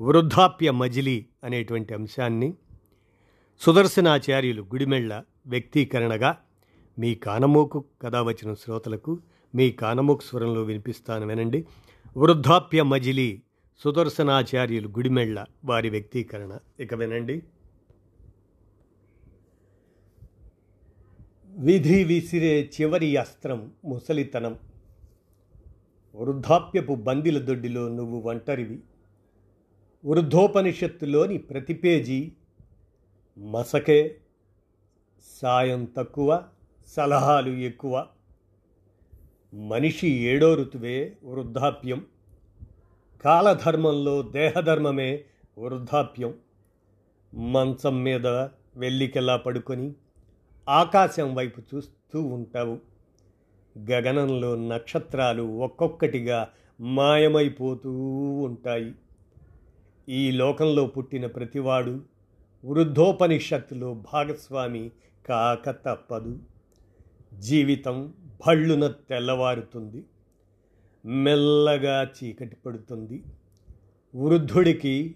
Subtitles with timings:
[0.00, 2.54] వృద్ధాప్య మజిలీ అనేటువంటి అంశాన్ని
[3.60, 6.36] సుదర్శనాచార్యులు గుడిమెళ్ళ వ్యక్తీకరణగా
[6.98, 9.20] మీ కానమోకు కథ వచ్చిన శ్రోతలకు
[9.54, 11.66] మీ కానమోకు స్వరంలో వినిపిస్తాను వినండి.
[12.16, 13.42] వృద్ధాప్య మజిలీ
[13.84, 16.58] సుదర్శనాచార్యులు గుడిమెళ్ళ వారి వ్యక్తీకరణ.
[16.80, 17.42] ఇక వినండి.
[21.58, 24.58] విధి విసిరే చివరి అస్త్రం ముసలితనం.
[26.14, 28.80] వృద్ధాప్యపు బందిల దొడ్డిలో నువ్వు ఒంటరివి.
[30.04, 32.32] వృద్ధోపనిషత్తులోని ప్రతి పేజీ
[33.38, 34.16] మసకే
[35.42, 36.44] సాయం తక్కువ
[36.86, 38.06] సలహాలు ఎక్కువ.
[39.54, 42.06] మనిషి ఏడో ఋతువే వృద్ధాప్యం.
[43.24, 45.24] కాలధర్మంలో దేహధర్మమే
[45.58, 46.34] వృద్ధాప్యం.
[47.34, 48.26] మంచం మీద
[48.76, 49.92] వెల్లికెల్లా పడుకొని
[50.68, 52.78] ఆకాశం వైపు చూస్తూ ఉంటావు.
[53.78, 56.48] గగనంలో నక్షత్రాలు ఒక్కొక్కటిగా
[56.80, 57.92] మాయమైపోతూ
[58.32, 58.94] ఉంటాయి.
[60.08, 62.00] ఈ లోకంలో పుట్టిన ప్రతివాడు
[62.64, 64.90] వృద్ధోపనిషత్తులో భాగస్వామి
[65.26, 66.38] కాక తప్పదు.
[67.38, 68.14] జీవితం
[68.46, 70.04] భళ్ళున తెల్లవారుతుంది.
[71.06, 73.22] మెల్లగా చీకటి పడుతుంది.
[74.14, 75.14] వృద్ధుడికి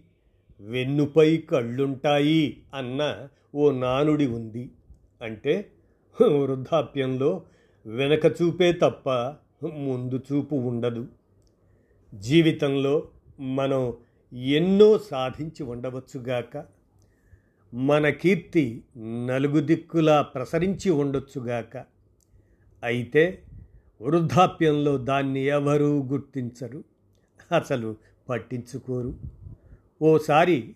[0.60, 4.70] వెన్నుపై కళ్ళుంటాయి అన్న ఓ నానుడి ఉంది.
[5.22, 5.70] అంటే
[6.22, 7.42] వృద్ధాప్యంలో
[7.86, 9.10] వెనక చూపే తప్ప
[9.64, 11.06] ముందు చూపు ఉండదు.
[12.14, 13.08] జీవితంలో
[13.40, 13.92] మనం
[14.32, 16.64] ఎన్నో సాధించి ఉండవచ్చుగాక
[17.74, 18.82] మన కీర్తి
[19.26, 21.84] నలుగు దిక్కులా ప్రసరించి ఉండొచ్చుగాక
[22.82, 23.42] అయితే
[24.00, 26.84] వృద్ధాప్యంలో దాన్ని ఎవరూ గుర్తించరు
[27.56, 27.96] అసలు
[28.28, 29.14] పట్టించుకోరు.
[30.02, 30.74] ఓసారి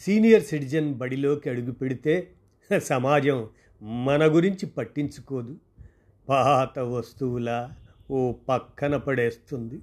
[0.00, 2.30] సీనియర్ సిటిజన్ బడిలోకి అడుగు పెడితే
[2.82, 3.48] సమాజం
[3.82, 5.56] మన గురించి పట్టించుకోదు.
[6.28, 7.70] పాత వస్తువుల
[8.10, 9.78] ఓ పక్కన పడేస్తుంది.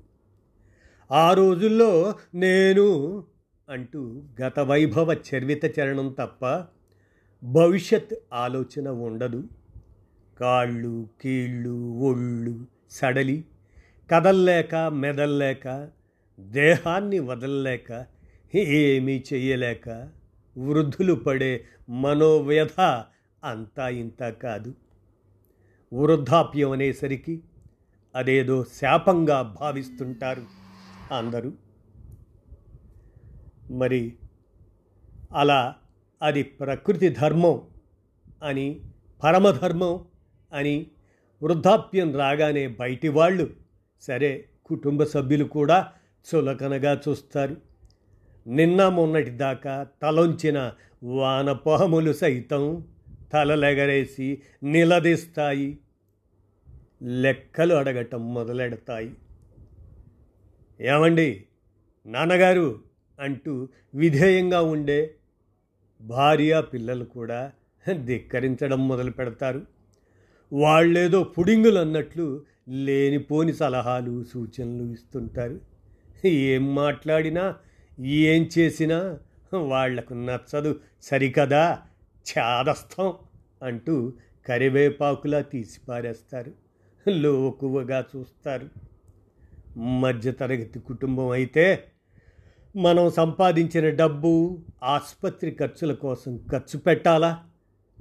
[1.12, 3.24] ఆ రోజుల్లో నేను
[3.70, 6.64] అంటూ గత వైభవ చర్విత చరణం తప్ప
[7.44, 9.44] భవిష్యత్ ఆలోచన ఉండదు.
[10.40, 13.46] కాళ్ళు కీళ్ళు ఒళ్ళు సడలి
[14.12, 15.90] కదల్లేక మెదల్లేక
[16.40, 18.06] దేహాన్ని వదల్లేక
[18.56, 20.10] ఏమీ చెయ్యలేక
[20.58, 22.82] వృద్ధులు పడే మనోవ్యధ
[23.44, 24.74] అంతా ఇంత కాదు.
[25.94, 27.42] వృద్ధాప్యం అనేసరికి
[28.16, 30.65] అదేదో శాపంగా భావిస్తుంటారు.
[31.12, 31.54] అందరూ.
[33.72, 34.14] మరి
[35.34, 35.76] అలా
[36.22, 37.62] అది ప్రకృతి ధర్మం
[38.44, 38.80] అని
[39.24, 40.06] పరమధర్మం
[40.54, 40.88] అని
[41.44, 43.50] వృద్ధాప్యం రాగానే బయటి వాళ్ళు
[44.02, 45.92] సరే కుటుంబ సభ్యులు కూడా
[46.36, 47.58] చులకనగా చూస్తారు.
[48.48, 50.74] నిన్న మొన్నటి దాకా తలొంచిన
[51.04, 52.88] వానపాములు సైతం
[53.34, 55.78] తలలెగరేసి నిలదీస్తాయి.
[57.04, 59.14] లెక్కలు అడగటం మొదలెడతాయి.
[60.82, 61.44] ఏమండి?
[62.06, 62.80] నాన్నగారు
[63.20, 65.16] అంటూ విధేయంగా ఉండే
[66.02, 67.52] భార్య పిల్లలు కూడా
[68.06, 69.62] ధిక్కరించడం మొదలు పెడతారు.
[70.54, 75.60] వాళ్ళేదో పుడింగులు అన్నట్లు లేనిపోని సలహాలు సూచనలు ఇస్తుంటారు.
[76.28, 77.56] ఏం మాట్లాడినా
[78.00, 79.20] ఏం చేసినా
[79.54, 80.80] వాళ్ళకు నచ్చదు.
[81.02, 81.82] సరికదా?
[82.40, 83.14] ఛాదస్థం
[83.64, 84.14] అంటూ
[84.48, 86.52] కరివేపాకులా తీసిపారేస్తారు.
[87.10, 88.70] లోకువగా చూస్తారు.
[89.78, 91.84] మధ్యతరగతి కుటుంబం అయితే
[92.76, 97.44] మనం సంపాదించిన డబ్బు ఆసుపత్రి ఖర్చుల కోసం ఖర్చు పెట్టాలా?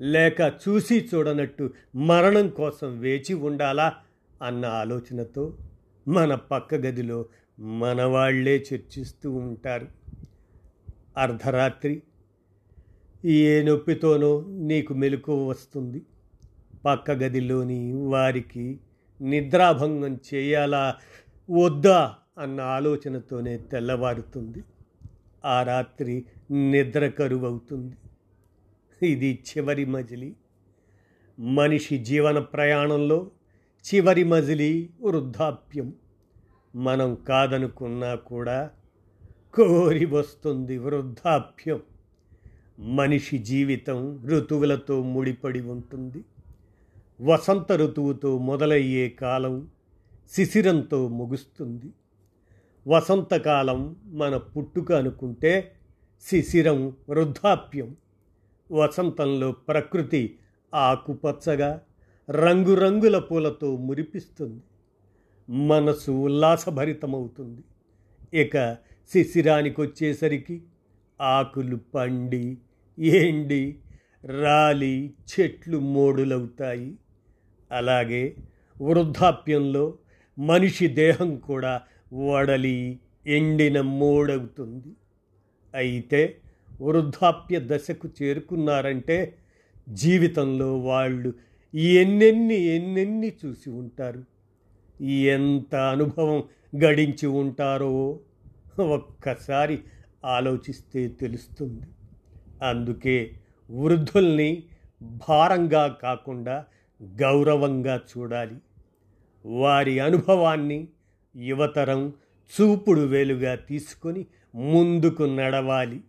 [0.00, 3.94] లేక చూసి చూడనట్టు మరణం కోసం వేచి ఉండాలా?
[4.42, 5.56] అన్న ఆలోచనతో
[6.08, 7.24] మన పక్క గదిలో
[7.58, 9.88] మనవాళ్ళే చర్చిస్తూ ఉంటారు.
[11.18, 12.02] అర్ధరాత్రి.
[13.24, 16.02] ఏ నొప్పితోనో నీకు మెలకు వస్తుంది.
[16.84, 18.78] పక్క గదిలోని వారికి
[19.20, 20.96] నిద్రాభంగం చేయాలా?
[21.50, 24.64] వద్దా అన్న ఆలోచనతోనే తెల్లవారుతుంది.
[25.44, 27.96] ఆ రాత్రి నిద్ర కరువవుతుంది.
[29.06, 30.36] ఇది చివరి మజిలి.
[31.38, 33.30] మనిషి జీవన ప్రయాణంలో
[33.94, 35.92] చివరి మజిలి వృద్ధాప్యం.
[36.76, 38.70] మనం కాదనుకున్నా కూడా
[39.54, 41.82] కోరి వస్తుంది వృద్ధాప్యం.
[42.78, 46.24] మనిషి జీవితం ఋతువులతో ముడిపడి ఉంటుంది.
[47.20, 49.68] వసంత ఋతువుతో మొదలయ్యే కాలం
[50.32, 51.92] శిశిరంతో ముగుస్తుంది.
[52.86, 55.72] వసంతకాలం మన పుట్టుక అనుకుంటే
[56.20, 57.96] శిశిరం వృద్ధాప్యం.
[58.72, 60.38] వసంతంలో ప్రకృతి
[60.74, 61.82] ఆకుపచ్చగా
[62.30, 64.62] రంగురంగుల పూలతో మురిపిస్తుంది.
[65.50, 67.64] మనసు ఉల్లాసభరితమవుతుంది.
[68.40, 68.76] ఇక
[69.12, 70.62] శిశిరానికి వచ్చేసరికి
[71.20, 72.58] ఆకులు పండి
[72.98, 73.78] ఎండి
[74.26, 76.98] రాలి చెట్లు మోడులవుతాయి.
[77.72, 78.36] అలాగే
[78.80, 79.98] వృద్ధాప్యంలో
[80.38, 81.82] మనిషి దేహం కూడా
[82.14, 84.88] వడలి ఎండిన మూడవుతుంది.
[85.74, 86.38] అయితే
[86.80, 89.36] వృద్ధాప్య దశకు చేరుకున్నారంటే
[89.88, 91.32] జీవితంలో వాళ్ళు
[91.74, 94.24] ఎన్నెన్ని ఎన్నెన్ని చూసి ఉంటారు.
[95.02, 96.42] ఎంత అనుభవం
[96.84, 98.20] గడించి ఉంటారో
[98.78, 99.78] ఒక్కసారి
[100.24, 101.86] ఆలోచిస్తే తెలుస్తుంది.
[102.62, 103.36] అందుకే
[103.70, 104.62] వృద్ధుల్ని
[105.02, 106.64] భారంగా కాకుండా
[107.02, 108.54] గౌరవంగా చూడాలి.
[109.46, 110.88] వారి అనుభవాన్ని
[111.36, 112.12] యువతరం
[112.60, 116.00] చూపుడు వేలుగా తీసుకొని ముందుకు నడవాలి.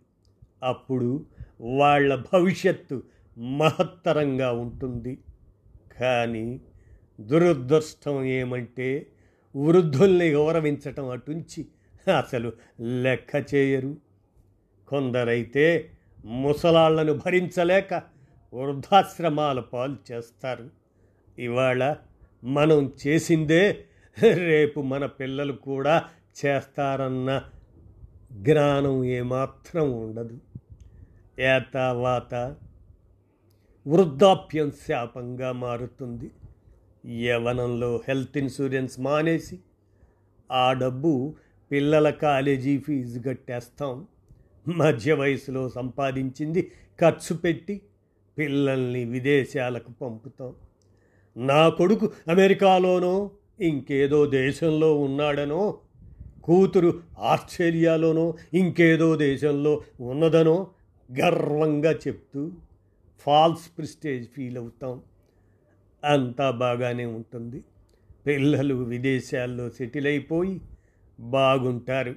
[0.62, 1.26] అప్పుడు
[1.60, 3.02] వాళ్ళ భవిష్యత్తు
[3.38, 5.18] మహత్తరంగా ఉంటుంది.
[6.00, 6.60] కానీ
[7.20, 9.06] దురదృష్టం ఏమంటే
[9.56, 11.66] వృద్ధుల్ని గౌరవించటం అటుంచి
[12.18, 13.96] అసలు లెక్క చేయరు.
[14.88, 15.90] కొందరైతే
[16.24, 17.94] ముసలాళ్ళను భరించలేక
[18.54, 20.70] వృద్ధాశ్రమాల పాలు చేస్తారు.
[21.38, 21.96] ఇవాళ
[22.44, 23.84] మనం చేసిందే
[24.34, 26.04] రేపు మన పిల్లలు కూడా
[26.46, 27.42] చేస్తారన్న
[28.32, 30.38] జ్ఞానం ఏమాత్రం ఉండదు.
[31.40, 32.56] ఏతావాత
[33.86, 36.30] వృద్ధాప్యం శాపంగా మారుతుంది.
[37.24, 39.58] యవనంలో హెల్త్ ఇన్సూరెన్స్ మానేసి
[40.52, 41.34] ఆ డబ్బు
[41.70, 44.06] పిల్లల కాలేజీ ఫీజు కట్టేస్తాం.
[44.68, 47.82] మధ్య వయసులో సంపాదించింది ఖర్చు పెట్టి
[48.38, 50.54] పిల్లల్ని విదేశాలకు పంపుతాం.
[51.36, 53.30] నా కొడుకు అమెరికాలోనో
[53.60, 55.78] ఇంకేదో దేశంలో ఉన్నాడనో
[56.44, 60.66] కూతురు ఆస్ట్రేలియాలోనో ఇంకేదో దేశంలో ఉన్నదనో
[61.20, 62.50] గర్వంగా చెప్తూ
[63.18, 65.00] ఫాల్స్ ప్రిస్టేజ్ ఫీల్ అవుతాం.
[66.04, 67.64] అంతా బాగానే ఉంటుంది.
[68.26, 70.60] పిల్లలు విదేశాల్లో సెటిల్ అయిపోయి
[71.20, 72.14] బాగుంటారు.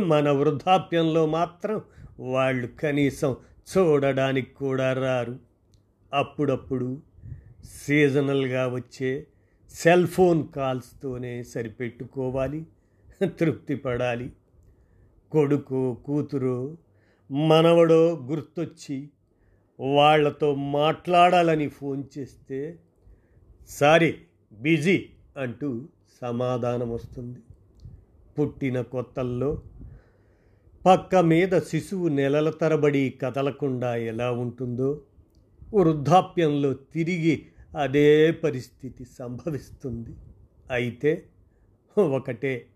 [0.00, 1.80] మన వృద్ధాప్యంలో మాత్రం
[2.20, 3.36] వాళ్ళు కనీసం
[3.78, 5.38] చూడడానికి కూడా రారు.
[6.14, 7.09] అప్పుడప్పుడు
[7.64, 9.26] సీజనల్గా వచ్చే
[9.70, 12.66] సెల్ ఫోన్ కాల్స్తోనే సరిపెట్టుకోవాలి
[13.26, 14.32] తృప్తి పడాలి
[15.32, 16.78] కొడుకు కూతురు
[17.30, 19.10] మనవడో గుర్తొచ్చి
[19.78, 22.78] వాళ్ళతో మాట్లాడాలని ఫోన్ చేస్తే
[23.70, 24.14] సారీ
[24.52, 25.88] బిజీ అంటూ
[26.22, 27.40] సమాధానం వస్తుంది
[28.38, 29.62] పుట్టిన కొత్తల్లో
[30.86, 35.02] పక్క మీద శిశువు నెలల తరబడి కదలకుండా ఎలా ఉంటుందో
[35.74, 37.46] వృద్ధాప్యంలో తిరిగి
[37.78, 40.10] అదే పరిస్థితి సంభవిస్తుంది.
[40.70, 41.26] అయితే
[41.98, 42.66] ఒకటే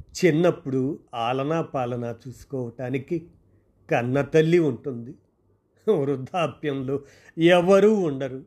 [0.00, 3.26] చిన్నప్పుడు ఆలనా పాలన చూసుకోవటానికి
[3.90, 5.14] కన్న తల్లి ఉంటుంది.
[5.92, 7.02] వృద్ధాప్యంలో
[7.38, 8.44] ఎవరూ ఉండరు.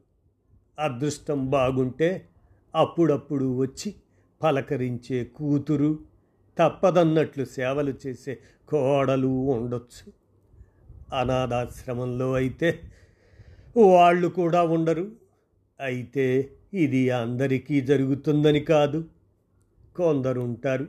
[0.79, 2.29] అదృష్టం బాగుంటే
[2.75, 3.95] అప్పుడప్పుడు వచ్చి
[4.43, 5.99] పలకరించే కూతురు
[6.57, 10.13] తప్పదన్నట్లు సేవలు చేసే కోడలు ఉండొచ్చు.
[11.15, 12.83] అనాథాశ్రమంలో అయితే
[13.77, 15.20] వాళ్ళు కూడా ఉండరు.
[15.81, 19.05] అయితే ఇది అందరికీ జరుగుతుందని కాదు.
[19.95, 20.87] కొందరు ఉంటారు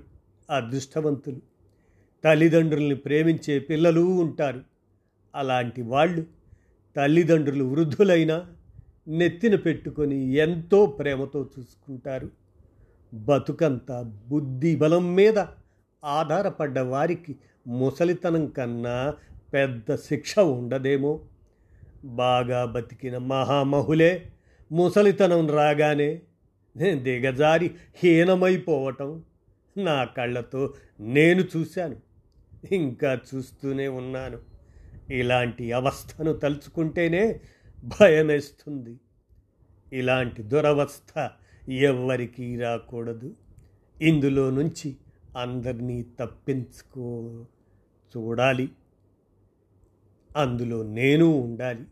[0.51, 1.41] అదృష్టవంతులు.
[2.25, 4.61] తల్లిదండ్రుల్ని ప్రేమించే పిల్లలు ఉంటారు.
[5.35, 6.27] అలాంటి వాళ్ళు
[6.97, 8.47] తల్లిదండ్రులు వృద్ధులైనా
[9.09, 12.31] నెత్తిన పెట్టుకొని ఎంతో ప్రేమతో చూసుకుంటారు.
[13.15, 15.39] బతుకంతా బుద్ధి బలం మీద
[16.05, 17.37] ఆధారపడ్డ వారికి
[17.67, 19.15] ముసలితనం కన్నా
[19.55, 21.21] పెద్ద శిక్ష ఉండదేమో.
[22.05, 24.32] బాగా బతికిన మహామహులే
[24.73, 26.23] ముసలితనం రాగానే
[26.95, 29.25] దిగజారి హీనమైపోవటం
[29.77, 31.97] నా కళ్ళతో నేను చూశాను.
[32.75, 34.39] ఇంకా చూస్తూనే ఉన్నాను.
[35.11, 37.41] ఇలాంటి అవస్థను తలుచుకుంటేనే
[37.85, 39.01] భయమేస్తుంది.
[39.93, 41.31] ఇలాంటి దురవస్థ
[41.71, 43.35] ఎవ్వరికీ రాకూడదు.
[44.03, 44.97] ఇందులో నుంచి
[45.39, 47.47] అందరినీ తప్పించుకో
[48.17, 48.69] చూడాలి.
[50.37, 51.85] అందులో నేను ఉండాలి.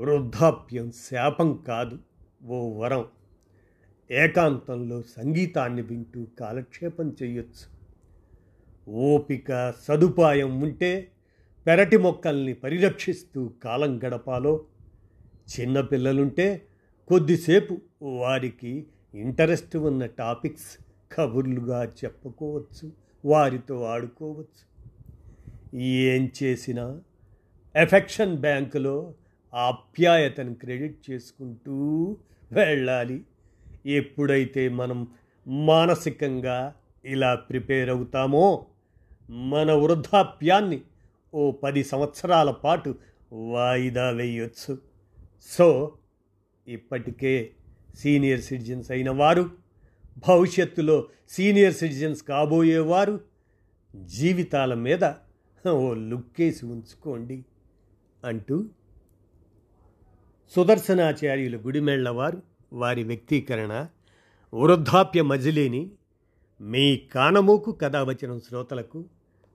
[0.00, 1.98] వృద్ధాప్యం శాపం కాదు
[2.46, 3.04] ఓ వరం.
[4.10, 7.76] ఏకాంతంలో సంగీతాన్ని వింటూ కాలక్షేపం చేయొచ్చు
[8.90, 11.10] ఓపిక సదుపాయం ఉంటే
[11.66, 14.64] పెరటి మొక్కల్ని పరిరక్షిస్తూ కాలం గడపాలో.
[15.50, 16.66] చిన్నపిల్లలుంటే
[17.08, 20.78] కొద్దిసేపు వారికి ఇంట్రెస్ట్ ఉన్న టాపిక్స్
[21.14, 22.92] కబుర్లుగా చెప్పుకోవచ్చు
[23.24, 24.76] వారితో ఆడుకోవచ్చు.
[25.80, 27.00] ఏం చేసినా
[27.76, 29.14] ఎఫెక్షన్ బ్యాంకులో
[29.54, 32.16] ఆప్యాయతను క్రెడిట్ చేసుకుంటూ
[32.52, 33.24] వెళ్ళాలి.
[33.86, 35.06] ఎప్పుడైతే మనం
[35.48, 36.74] మానసికంగా
[37.04, 38.66] ఇలా ప్రిపేర్ అవుతామో
[39.30, 40.82] మన వృద్ధాప్యాన్ని
[41.34, 42.98] ఓ పది సంవత్సరాల పాటు
[43.32, 44.78] వాయిదా వేయొచ్చు.
[45.50, 45.92] సో
[46.68, 47.50] ఇప్పటికే
[47.94, 49.50] సీనియర్ సిటిజన్స్ అయిన వారు
[50.28, 53.20] భవిష్యత్తులో సీనియర్ సిటిజన్స్ కాబోయేవారు
[54.04, 55.12] జీవితాల మీద
[55.68, 57.44] ఓ లుక్కేసి ఉంచుకోండి
[58.24, 58.68] అంటూ
[60.54, 63.86] సుదర్శనాచార్యులు గుడిమెళ్ళవారు వారి వ్యక్తీకరణ
[64.54, 65.90] వృద్ధాప్య మజిలీని
[66.60, 69.04] మీ కానమోకు కథావచనం శ్రోతలకు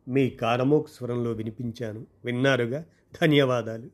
[0.08, 2.06] మీ కానమోకు స్వరంలో వినిపించాను.
[2.26, 2.86] విన్నారుగా?
[3.22, 3.90] ధన్యవాదాలు.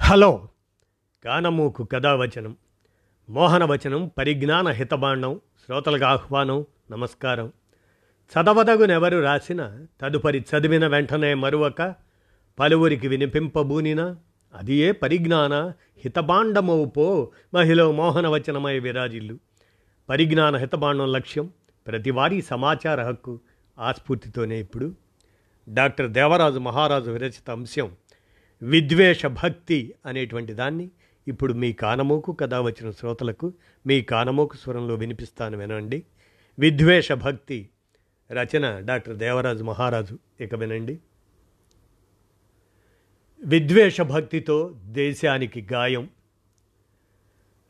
[0.00, 0.48] హలో.
[1.24, 2.56] కానమోకు కథావచనం
[3.30, 7.52] మోహనవచనం పరిజ్ఞాన హితబాండం శ్రోతలకు ఆహ్వానం నమస్కారం.
[8.32, 11.82] చదవదగునెవరు రాసిన తదుపరి చదివిన వెంటనే మరువక
[12.58, 14.16] పలువురికి వినిపింపబూనినా
[14.54, 15.54] అది ఏ పరిజ్ఞాన
[15.96, 19.38] హితబాండమవు పో మహిళ మోహనవచనమై విరాజిల్లు.
[20.08, 21.50] పరిజ్ఞాన హితబాండం లక్ష్యం
[21.86, 23.40] ప్రతివారీ సమాచార హక్కు
[23.78, 24.94] ఆస్ఫూర్తితోనే ఇప్పుడు.
[25.68, 27.92] డాక్టర్ దేవరాజు మహారాజు విరచిత అంశం
[28.62, 30.90] విద్వేష భక్తి అనేటువంటి దాన్ని
[31.28, 33.52] ఇప్పుడు మీ కానమోకు కథ వచ్చిన శ్రోతలకు
[33.86, 36.02] మీ కానమోకు స్వరంలో వినిపిస్తాను వినండి.
[36.58, 37.68] విద్వేష భక్తి
[38.32, 40.18] రచన డాక్టర్ దేవరాజు మహారాజు.
[40.40, 40.98] ఇక వినండి.
[43.46, 46.08] విద్వేష భక్తితో దేశానికి గాయం.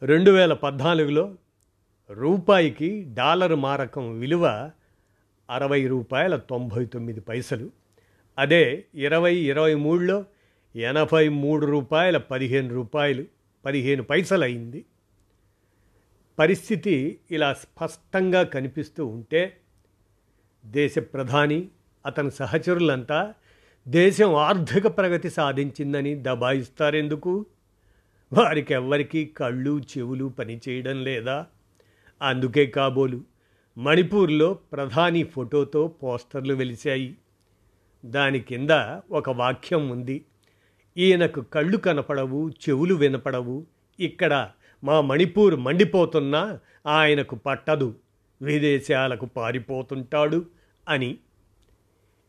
[0.03, 1.35] రెండు వేల పద్నాలుగులో
[2.11, 4.71] రూపాయికి డాలర్ మారకం విలువ
[5.51, 7.71] అరవై రూపాయల తొంభై తొమ్మిది పైసలు.
[8.39, 10.25] అదే ఇరవై ఇరవై మూడులో
[10.77, 13.25] ఎనభై మూడు రూపాయల పదిహేను రూపాయలు
[13.65, 14.85] పదిహేను పైసలు అయింది
[16.39, 19.57] పరిస్థితి ఇలా స్పష్టంగా కనిపిస్తూ ఉంటే
[20.67, 21.69] దేశ ప్రధాని
[22.07, 23.35] అతని సహచరులంతా
[23.89, 27.47] దేశం ఆర్థిక ప్రగతి సాధించిందని దబాయిస్తారెందుకు?
[28.33, 31.47] వారికెవ్వరికీ కళ్ళు చెవులు పనిచేయడం లేదా?
[32.23, 33.21] అందుకే కాబోలు
[33.79, 37.17] మణిపూర్లో ప్రధాని ఫోటోతో పోస్టర్లు వెలిశాయి.
[38.05, 38.71] దాని కింద
[39.11, 40.25] ఒక వాక్యం ఉంది.
[40.97, 43.67] ఈయనకు కళ్ళు కనపడవు చెవులు వినపడవు.
[44.01, 44.51] ఇక్కడ
[44.85, 47.95] మా మణిపూర్ మండిపోతున్నా ఆయనకు పట్టదు.
[48.43, 50.47] విదేశాలకు పారిపోతుంటాడు
[50.89, 51.19] అని.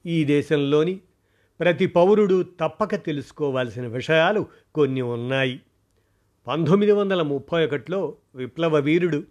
[0.05, 1.00] ఈ దేశంలోని
[1.63, 5.60] ప్రతి పౌరుడు తప్పక తెలుసుకోవాల్సిన విషయాలు కొన్ని ఉన్నాయి.
[6.48, 9.24] పంతొమ్మిది వందల ముప్పై ఒకటిలో విప్లవ వీరుడు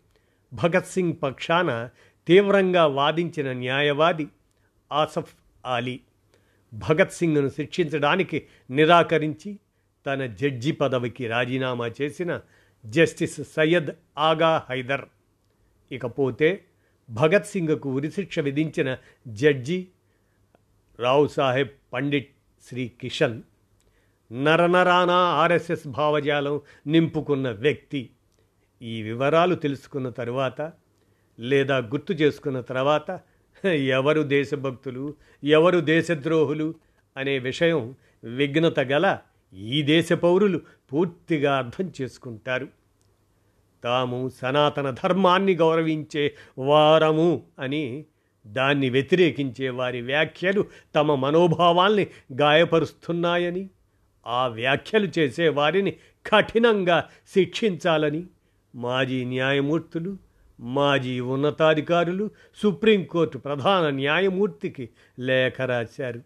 [0.52, 1.90] భగత్ సింగ్ పక్షాన
[2.26, 4.28] తీవ్రంగా వాదించిన న్యాయవాది
[4.92, 5.34] ఆసఫ్
[5.66, 6.00] ఆలీ
[6.74, 9.58] భగత్ సింగ్ను శిక్షించడానికి నిరాకరించి
[10.06, 12.40] తన జడ్జి పదవికి రాజీనామా చేసిన
[12.86, 15.04] జస్టిస్ సయ్యద్ ఆగా హైదర్.
[15.92, 16.64] ఇకపోతే
[17.10, 18.96] భగత్ సింగ్కు ఉరిశిక్ష విధించిన
[19.28, 19.88] జడ్జి
[21.02, 22.30] రావు సాహెబ్ పండిట్
[22.68, 23.42] శ్రీ కిషన్
[24.30, 28.10] నరనరానా ఆర్ఎస్ఎస్ భావజాలం నింపుకున్న వ్యక్తి.
[28.82, 30.72] ఈ వివరాలు తెలుసుకున్న తరువాత
[31.38, 33.20] లేదా గుర్తు చేసుకున్న తర్వాత
[33.94, 36.74] ఎవరు దేశభక్తులు ఎవరు దేశద్రోహులు
[37.16, 37.94] అనే విషయం
[38.24, 39.18] విఘ్నత గల
[39.52, 40.60] ఈ దేశ పౌరులు
[40.92, 42.68] పూర్తిగా అర్థం చేసుకుంటారు.
[43.84, 46.24] తాము సనాతన ధర్మాన్ని గౌరవించే
[46.58, 47.84] వారము అని
[48.46, 53.70] దాన్ని వ్యతిరేకించే వారి వ్యాఖ్యలు తమ మనోభావాల్ని గాయపరుస్తున్నాయని
[54.26, 55.96] ఆ వ్యాఖ్యలు చేసే వారిని
[56.26, 58.26] కఠినంగా శిక్షించాలని
[58.74, 60.16] మాజీ న్యాయమూర్తులు
[60.60, 66.20] మాజీ ఉన్నతాధికారులు సుప్రీంకోర్టు ప్రధాన న్యాయమూర్తికి లేఖ రాశారు.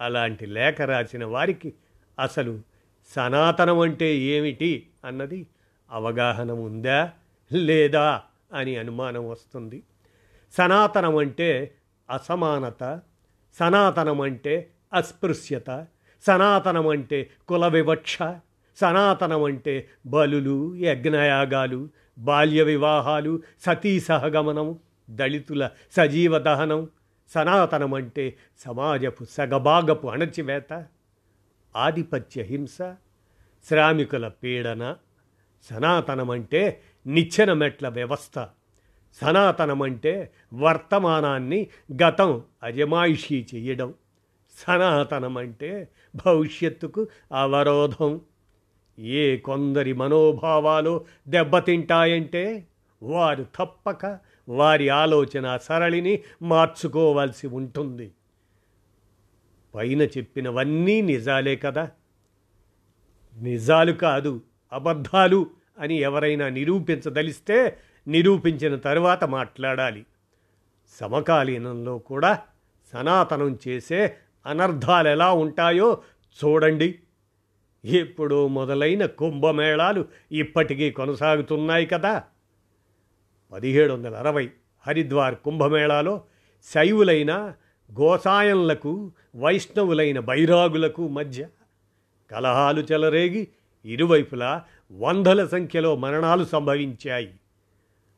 [0.00, 1.72] అలాంటి లేఖ రాసిన వారికి
[2.18, 2.60] అసలు
[3.08, 5.46] సనాతనం అంటే ఏమిటి అన్నది
[5.90, 7.12] అవగాహన ఉందా
[7.52, 9.82] లేదా అని అనుమానం వస్తుంది.
[10.56, 11.76] సనాతనం అంటే
[12.10, 13.00] అసమానత
[13.58, 15.86] సనాతనం అంటే అస్పృశ్యత
[16.24, 18.16] సనాతనం అంటే కుల వివక్ష
[18.78, 24.78] సనాతనం అంటే బలులు యజ్ఞయాగాలు బాల్య వివాహాలు సతీ సహగమనం
[25.10, 26.88] దళితుల సజీవ దహనం
[27.34, 30.86] సనాతనం అంటే సమాజపు సగభాగపు అణచివేత
[31.76, 32.78] ఆధిపత్య హింస
[33.68, 34.96] శ్రామికుల పీడన
[35.70, 38.36] సనాతనం అంటే నిచ్చెన మెట్ల వ్యవస్థ.
[39.20, 41.66] సనాతనం అంటే వర్తమానాన్ని
[42.04, 43.94] గతం అజమాయిషీ చేయడం.
[44.66, 45.88] సనాతనం అంటే
[46.26, 48.20] భవిష్యత్తుకు అవరోధం.
[48.98, 52.66] ఏ కొందరి మనోభావాలు దెబ్బతింటాయంటే
[53.02, 58.12] వారు తప్పక వారి ఆలోచన సరళిని మార్చుకోవాల్సి ఉంటుంది.
[59.74, 61.90] పైన చెప్పినవన్నీ నిజాలే కదా.
[63.38, 64.40] నిజాలు కాదు
[64.72, 65.46] అబద్ధాలు
[65.78, 67.78] అని ఎవరైనా నిరూపించదలిస్తే
[68.08, 70.06] నిరూపించిన తరువాత మాట్లాడాలి.
[71.00, 72.38] సమకాలీనంలో కూడా
[72.92, 74.16] సనాతనం చేసే
[74.46, 76.02] అనర్థాలు ఎలా ఉంటాయో
[76.44, 76.98] చూడండి.
[77.84, 82.22] ఎప్పుడో మొదలైన కుంభమేళాలు ఇప్పటికీ కొనసాగుతున్నాయి కదా.
[83.52, 84.50] పదిహేడు వందల అరవై
[84.86, 86.24] హరిద్వార్ కుంభమేళాలో
[86.64, 87.54] శైవులైన
[88.00, 91.48] గోసాయంలకు వైష్ణవులైన బైరాగులకు మధ్య
[92.30, 93.48] కలహాలు చెలరేగి
[93.84, 97.34] ఇరువైపులా వందల సంఖ్యలో మరణాలు సంభవించాయి.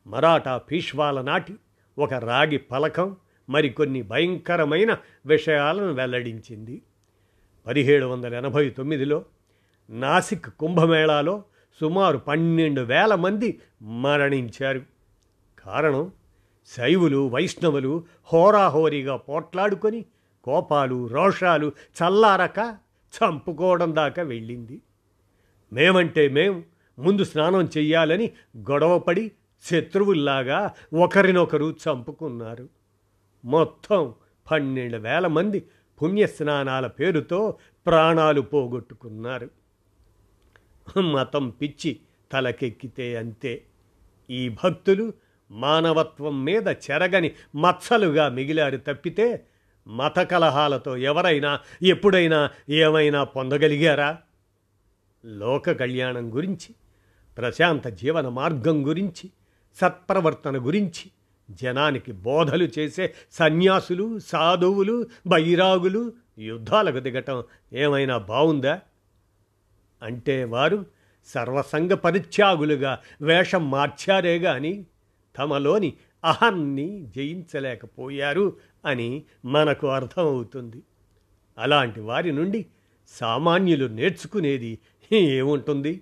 [0.07, 1.55] మరాఠా పీష్వాల నాటి
[1.99, 3.17] ఒక రాగి పలకం
[3.49, 4.97] మరికొన్ని భయంకరమైన
[5.27, 6.83] విషయాలను వెల్లడించింది.
[7.67, 9.25] పదిహేడు వందల ఎనభై తొమ్మిదిలో
[9.91, 11.43] నాసిక్ కుంభమేళాలో
[11.81, 14.83] సుమారు పన్నెండు వేల మంది మరణించారు.
[15.59, 16.13] కారణం
[16.67, 20.05] శైవులు వైష్ణవులు హోరాహోరీగా పోట్లాడుకొని
[20.45, 22.79] కోపాలు రోషాలు చల్లారక
[23.15, 24.81] చంపుకోవడం దాకా వెళ్ళింది.
[25.73, 26.65] మేమంటే మేం
[26.99, 29.33] ముందు స్నానం చెయ్యాలని గొడవపడి
[29.65, 32.69] శత్రువుల్లాగా ఒకరినొకరు చంపుకున్నారు.
[33.45, 34.15] మొత్తం
[34.51, 35.67] పన్నెండు వేల మంది
[36.03, 39.51] పుణ్యస్నానాల పేరుతో ప్రాణాలు పోగొట్టుకున్నారు.
[41.01, 42.01] మతం పిచ్చి
[42.33, 43.65] తలకెక్కితే అంతే.
[44.31, 45.13] ఈ భక్తులు
[45.51, 49.47] మానవత్వం మీద చెరగని మచ్చలుగా మిగిలారు తప్పితే
[49.87, 54.19] మత కలహాలతో ఎవరైనా ఎప్పుడైనా ఏమైనా పొందగలిగారా?
[55.25, 56.75] లోక కళ్యాణం గురించి
[57.39, 59.31] ప్రశాంత జీవన మార్గం గురించి
[59.75, 61.11] సత్ప్రవర్తన గురించి
[61.51, 68.81] జనానికి బోధలు చేసే సన్యాసులు సాధువులు బైరాగులు యుద్ధాలకు దిగటం ఏమైనా బావుందా?
[70.03, 70.87] అంటే వారు
[71.27, 74.87] సర్వసంగ పరిత్యాగులుగా వేషం మార్చారే గాని
[75.39, 75.93] తమలోని
[76.25, 80.83] అహాన్ని జయించలేకపోయారు అని మనకు అర్థమవుతుంది.
[81.59, 82.67] అలాంటి వారి నుండి
[83.09, 84.79] సామాన్యులు నేర్చుకునేది
[85.13, 86.01] ఏముంటుంది?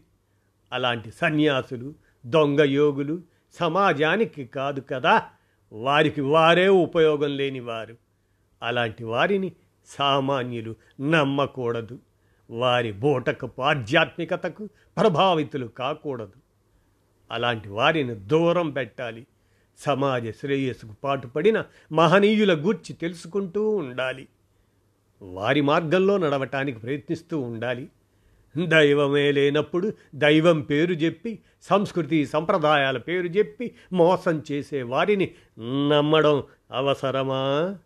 [0.72, 1.94] అలాంటి సన్యాసులు
[2.26, 3.22] దొంగ యోగులు
[3.54, 5.22] సమాజానికి కాదు కదా
[5.72, 7.96] వారికి వారే ఉపయోగం లేనివారు
[8.62, 9.52] అలాంటి వారిని
[9.86, 11.98] సామాన్యులు నమ్మకూడదు.
[12.50, 16.32] వారి బోటకు ఆధ్యాత్మికతకు ప్రభావితులు కాకూడదు.
[17.30, 19.26] అలాంటి వారిని దూరం పెట్టాలి.
[19.78, 24.28] సమాజ శ్రేయస్సుకు పాటుపడిన మహనీయుల గూర్చి తెలుసుకుంటూ ఉండాలి.
[25.22, 27.88] వారి మార్గంలో నడవటానికి ప్రయత్నిస్తూ ఉండాలి.
[28.66, 35.34] దైవమే లేనప్పుడు దైవం పేరు చెప్పి సంస్కృతి సంప్రదాయాల పేరు చెప్పి మోసం చేసే వారిని
[35.88, 37.76] నమ్మడం అవసరమా?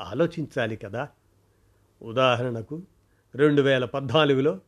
[0.00, 1.08] ఆలోచించాలి కదా.
[2.02, 2.82] ఉదాహరణకు
[3.34, 4.60] రెండు వేల పద్నాలుగులో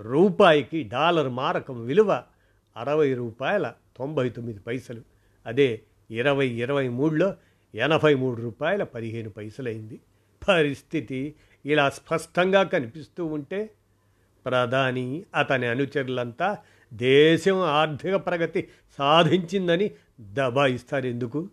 [0.00, 2.22] రూపాయికి డాలర్ మారకం విలువ
[2.76, 5.00] అరవై రూపాయల తొంభై తొమ్మిది పైసలు.
[5.46, 7.34] అదే ఇరవై ఇరవై మూడులో
[7.74, 10.00] ఎనభై మూడు రూపాయల పదిహేను పైసలైంది.
[10.48, 11.34] పరిస్థితి
[11.66, 13.70] ఇలా స్పష్టంగా కనిపిస్తూ ఉంటే
[14.46, 16.58] ప్రధాని అతని అనుచరులంతా
[16.92, 21.50] దేశం ఆర్థిక ప్రగతి సాధించిందని దబాయిస్తారు ఎందుకు?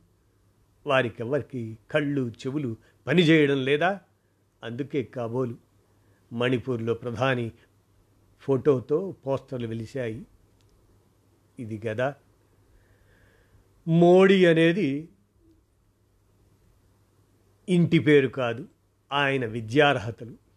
[0.88, 4.00] వారికెవరికి కళ్ళు చెవులు పనిచేయడం లేదా?
[4.64, 5.58] అందుకే కాబోలు
[6.34, 7.52] మణిపూర్లో ప్రధాని
[8.40, 10.26] ఫోటోతో పోస్టర్లు వెలిశాయి.
[11.60, 12.16] ఇది కదా
[13.88, 15.10] మోడీ అనేది
[17.70, 18.68] ఇంటి పేరు కాదు
[19.12, 20.49] ఆయన విద్యార్హతలు.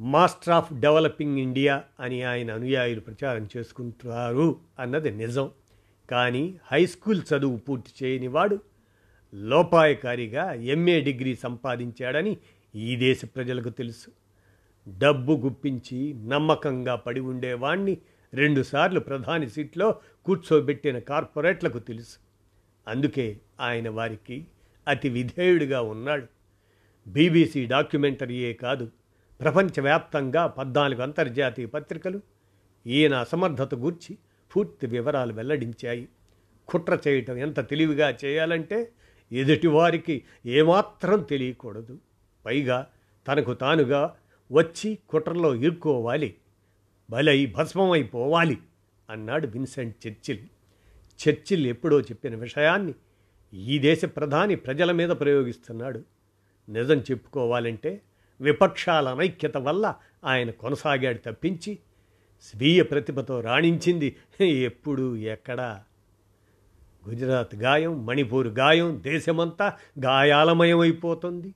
[0.00, 5.50] మాస్టర్ ఆఫ్ డెవలపింగ్ ఇండియా అని ఆయన అనుయాయులు ప్రచారం చేసుకుంటారు అన్నది నిజం.
[6.10, 8.58] కానీ హై స్కూల్ చదువు పూర్తి చేయని వాడు
[9.34, 12.36] లోపాయకారిగా ఎంఏ డిగ్రీ సంపాదించాడని
[12.74, 14.10] ఈ దేశ ప్రజలకు తెలుసు.
[14.98, 17.98] డబ్బు గుప్పించి నమ్మకంగా పడి ఉండేవాణ్ణి
[18.34, 22.16] రెండుసార్లు ప్రధాని సీట్లో కూర్చోబెట్టిన కార్పొరేట్లకు తెలుసు.
[22.88, 24.46] అందుకే ఆయన వారికి
[24.88, 26.26] అతి విధేయుడిగా ఉన్నాడు.
[27.08, 28.90] బీబీసీ డాక్యుమెంటరీయే కాదు
[29.40, 32.20] ప్రపంచవ్యాప్తంగా పద్నాలుగు అంతర్జాతీయ పత్రికలు
[32.86, 34.18] ఈయన అసమర్థత గూర్చి
[34.56, 36.08] పూర్తి వివరాలు వెల్లడించాయి.
[36.68, 38.92] కుట్ర చేయటం ఎంత తెలివిగా చేయాలంటే
[39.32, 41.98] ఎదుటివారికి ఏమాత్రం తెలియకూడదు.
[42.46, 42.86] పైగా
[43.28, 44.16] తనకు తానుగా
[44.52, 46.34] వచ్చి కుట్రలో ఇరుక్కోవాలి.
[47.10, 48.58] బలై భస్మమైపోవాలి
[49.10, 50.38] అన్నాడు విన్సెంట్ చర్చిల్.
[51.28, 52.94] చర్చిల్ ఎప్పుడో చెప్పిన విషయాన్ని
[53.54, 56.02] ఈ దేశ ప్రధాని ప్రజల మీద ప్రయోగిస్తున్నాడు.
[56.68, 58.02] నిజం చెప్పుకోవాలంటే
[58.40, 61.78] విపక్షాల అనైక్యత వల్ల ఆయన కొనసాగాడు తప్పించి
[62.42, 65.82] స్వీయ ప్రతిభతో రాణించింది ఎప్పుడు ఎక్కడా.
[67.08, 69.72] గుజరాత్ గాయం మణిపూర్ గాయం దేశమంతా
[70.04, 71.54] గాయాలమయమైపోతుంది.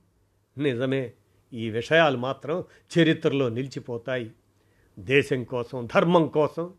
[0.57, 1.13] నిజమే
[1.53, 2.63] ఈ విషయాలు మాత్రం
[2.97, 4.31] చరిత్రలో నిలిచిపోతాయి.
[4.99, 6.73] దేశం కోసం ధర్మం కోసం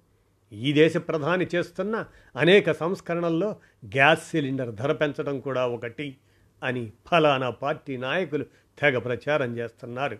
[0.53, 2.05] ఈ దేశ ప్రధాని చేస్తున్న
[2.37, 6.17] అనేక సంస్కరణల్లో గ్యాస్ సిలిండర్ ధర పెంచడం కూడా ఒకటి
[6.63, 8.47] అని ఫలానా పార్టీ నాయకులు
[8.79, 10.19] తెగ ప్రచారం చేస్తున్నారు.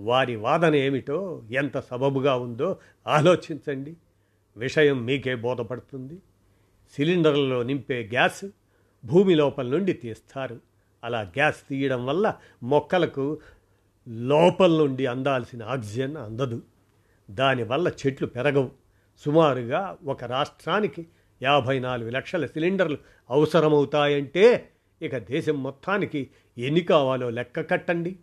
[0.00, 2.76] వారి వాదన ఏమిటో ఎంత సబబుగా ఉందో
[3.06, 3.96] ఆలోచించండి.
[4.56, 6.18] విషయం మీకే బోధపడుతుంది.
[6.96, 8.44] సిలిండర్లలో నింపే గ్యాస్
[9.04, 10.60] భూమి లోపల నుండి తీస్తారు.
[11.04, 13.40] అలా గ్యాస్ తీయడం వల్ల మొక్కలకు
[14.08, 16.62] లోపల నుండి అందాల్సిన ఆక్సిజన్ అందదు.
[17.30, 18.70] దానివల్ల చెట్లు పెరగవు.
[19.18, 21.06] సుమారుగా ఒక రాష్ట్రానికి
[21.42, 22.98] యాభై నాలుగు లక్షల సిలిండర్లు
[23.30, 24.68] అవసరమవుతాయంటే
[25.02, 28.16] ఇక దేశం మొత్తానికి ఎన్ని కావాలో లెక్క కట్టండి.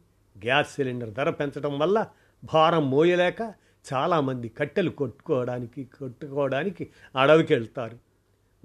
[0.45, 2.07] గ్యాస్ సిలిండర్ ధర పెంచడం వల్ల
[2.53, 3.53] భారం మోయలేక
[3.93, 7.97] చాలామంది కట్టెలు కొట్టుకోవడానికి కొట్టుకోవడానికి అడవికి వెళ్తారు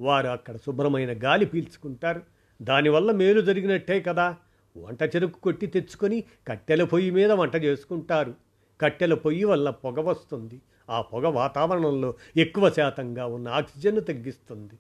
[0.01, 2.23] వారు అక్కడ శుభ్రమైన గాలి పీల్చుకుంటారు.
[2.63, 4.37] దానివల్ల మేలు జరిగినట్టే కదా.
[4.77, 8.35] వంట చెరుకు కొట్టి తెచ్చుకొని కట్టెల పొయ్యి మీద వంట చేసుకుంటారు.
[8.81, 10.61] కట్టెల పొయ్యి వల్ల పొగ వస్తుంది.
[10.91, 14.75] ఆ పొగ వాతావరణంలో ఎక్కువ శాతంగా ఉన్న ఆక్సిజన్ను తగ్గిస్తుంది.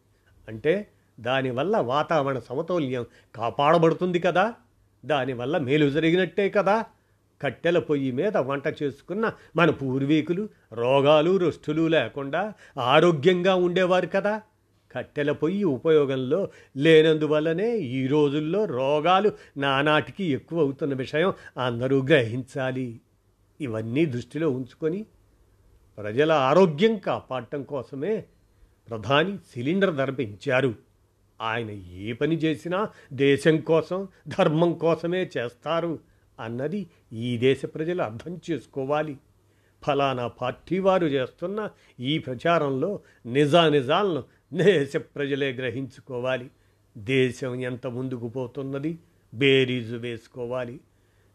[0.49, 0.89] అంటే
[1.21, 4.55] దానివల్ల వాతావరణ సమతౌల్యం కాపాడబడుతుంది కదా.
[5.05, 6.85] దానివల్ల మేలు జరిగినట్టే కదా.
[7.43, 14.43] కట్టెల పొయ్యి మీద వంట చేసుకున్న మన పూర్వీకులు రోగాలు రుష్టులు లేకుండా ఆరోగ్యంగా ఉండేవారు కదా.
[14.93, 23.01] కట్టెల పొయ్యి ఉపయోగంలో లేనందువల్లనే ఈ రోజుల్లో రోగాలు నానాటికి ఎక్కువ అవుతున్న విషయం అందరూ గ్రహించాలి.
[23.61, 25.07] ఇవన్నీ దృష్టిలో ఉంచుకొని
[25.99, 28.25] ప్రజల ఆరోగ్యం కాపాడటం కోసమే
[28.89, 30.75] ప్రధాని సిలిండర్ ధర పెంచారు
[31.41, 35.99] ఆయన ఏ పని చేసినా దేశం కోసం ధర్మం కోసమే చేస్తారు
[36.41, 39.19] అన్నది ఈ దేశ ప్రజలు అర్థం చేసుకోవాలి.
[39.87, 41.71] ఫలానా పార్టీ వారు చేస్తున్న
[42.01, 46.51] ఈ ప్రచారంలో నిజానిజాలను దేశ ప్రజలే గ్రహించుకోవాలి.
[46.99, 48.99] దేశం ఎంత ముందుకు పోతున్నది?
[49.35, 50.81] బేరీజు వేసుకోవాలి.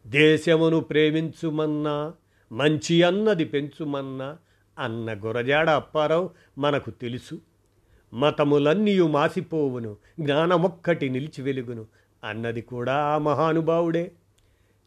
[0.06, 2.14] దేశమును ప్రేమించుమన్నా
[2.52, 4.38] మంచి అన్నది పెంచుమన్నా
[4.78, 7.40] అన్న గురజాడ అప్పారావు మనకు తెలుసు.
[8.12, 11.86] మతములన్నీయు మాసిపోవును జ్ఞానమొక్కటి నిలిచి వెలుగును.
[12.24, 14.12] అన్నది కూడా ఆ మహానుభావుడే.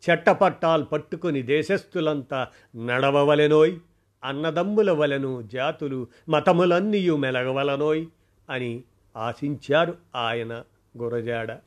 [0.09, 3.79] చెట్టపట్టాలు పట్టుకొని దేశస్థులంతా నడవవలెనోయ్
[4.23, 8.05] అన్నదమ్ముల వలెను జాతులు మతములన్నీయు మెలగవలనోయ్
[8.49, 8.83] అని
[9.17, 10.63] ఆశించారు ఆయన
[10.97, 11.57] గురజాడ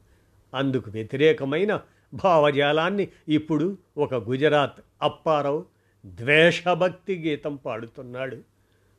[0.54, 1.80] అందుకు వ్యతిరేకమైన
[2.14, 5.64] భావజాలాన్ని ఇప్పుడు ఒక గుజరాత్ అప్పారావు
[6.06, 8.36] ద్వేషభక్తి గీతం పాడుతున్నాడు.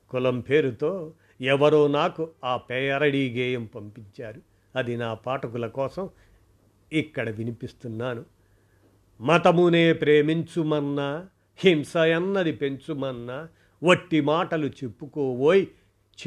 [0.10, 4.42] కులం పేరుతో ఎవరో నాకు ఆ పేరడీ గేయం పంపించారు.
[4.76, 6.10] అది నా పాఠకుల కోసం
[6.94, 8.26] ఇక్కడ వినిపిస్తున్నాను.
[9.22, 11.26] మతమునే ప్రేమించుమన్నా
[11.58, 13.48] హింస అన్నది పెంచుమన్నా
[13.84, 15.66] వట్టి మాటలు చెప్పుకోవోయ్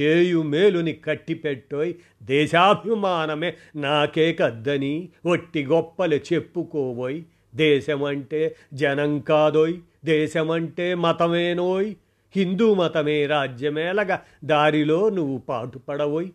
[0.00, 7.22] చేయు మేలుని కట్టిపెట్టోయ్ దేశాభిమానమే నాకే కద్దని వట్టి గొప్పలు చెప్పుకోవోయ్.
[7.54, 11.94] దేశమంటే జనం కాదోయ్ దేశమంటే మతమేనోయ్.
[12.36, 16.28] హిందూ మతమే రాజ్యమేలగ దారిలో నువ్వు పాటుపడవోయ్.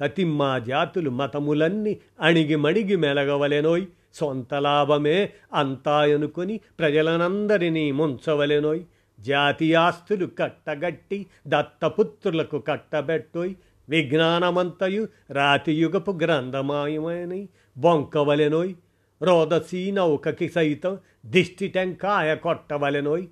[0.00, 3.84] తతిమ్మా జాతులు మతములన్నీ అణిగి మణిగి మెలగవలెనోయ్.
[4.14, 8.80] సొంత లాభమే అంతా అనుకొని ప్రజలనందరినీ ముంచవలెనోయ్.
[9.20, 13.54] జాతీయాస్తులు కట్టగట్టి దత్తపుత్రులకు కట్టబెట్టోయ్.
[13.88, 18.74] విజ్ఞానమంతయు రాతియుగపు గ్రంథమాయమని బొంకవలెనోయ్.
[19.22, 23.26] రోదసీ నౌకకి సైతం దిష్టి టెంకాయ కొట్టవలెనోయ్.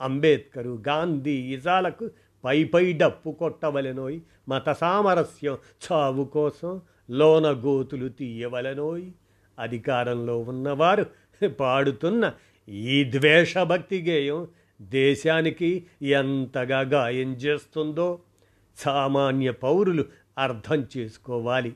[0.00, 2.10] అంబేద్కరు గాంధీ ఇజాలకు
[2.44, 6.80] పై పై డప్పు కొట్టవలెనోయ్ మత సామరస్యం చావు కోసం
[7.10, 9.04] లోన గోతులు తీయవలెనోయ్.
[9.58, 11.06] అధికారంలో ఉన్నవారు
[11.48, 12.32] పాడుతున్న
[12.68, 14.48] ఈ ద్వేషభక్తి గేయం
[14.82, 18.18] దేశానికి ఎంతగా గాయం చేస్తుందో
[18.76, 20.04] సామాన్య పౌరులు
[20.38, 21.74] అర్థం చేసుకోవాలి.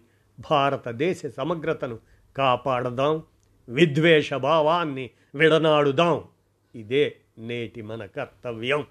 [0.51, 1.99] భారతదేశ సమగ్రతను
[2.37, 3.23] కాపాడదాం
[3.69, 6.25] విద్వేష భావాన్ని విడనాడుదాం.
[6.75, 8.87] ఇదే నేటి మన కర్తవ్యం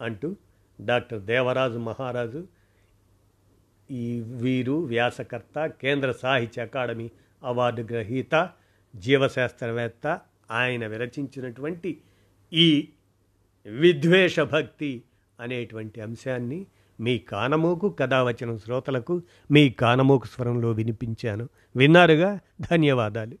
[0.00, 0.36] అంటూ
[0.80, 2.46] డాక్టర్ దేవరాజు మహారాజు
[3.90, 7.10] ఈ వీరు వ్యాసకర్త కేంద్ర సాహిత్య అకాడమీ
[7.44, 8.50] అవార్డు గ్రహీత
[8.96, 12.00] జీవశాస్త్రవేత్త ఆయన విరచించినటువంటి
[12.52, 12.88] ఈ
[13.66, 15.02] విద్వేష భక్తి
[15.40, 16.66] అనేటువంటి అంశాన్ని
[17.00, 21.48] మీ కానమోకు కథావచనం శ్రోతలకు మీ కానమోకు స్వరంలో వినిపించాను.
[21.76, 22.38] విన్నారుగా?
[22.60, 23.38] ధన్యవాదాలు.